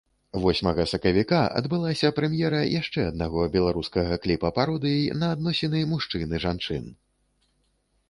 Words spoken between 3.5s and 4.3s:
беларускага